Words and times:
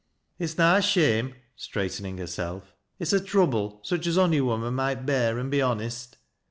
It's 0.39 0.57
na 0.57 0.77
a 0.77 0.81
shame,'' 0.81 1.35
straightening 1.55 2.17
herself; 2.17 2.73
"it's 2.97 3.13
a 3.13 3.19
trouble 3.23 3.81
such 3.83 4.07
as 4.07 4.17
ony 4.17 4.41
woman 4.41 4.73
might 4.73 5.05
bear 5.05 5.37
an' 5.37 5.51
be 5.51 5.61
honest. 5.61 6.17